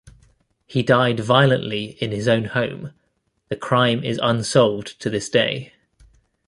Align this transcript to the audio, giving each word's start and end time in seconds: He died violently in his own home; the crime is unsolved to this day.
He 0.65 0.81
died 0.81 1.19
violently 1.19 1.91
in 2.01 2.09
his 2.09 2.27
own 2.27 2.45
home; 2.45 2.91
the 3.49 3.55
crime 3.55 4.03
is 4.03 4.19
unsolved 4.23 4.99
to 4.99 5.11
this 5.11 5.29
day. 5.29 5.73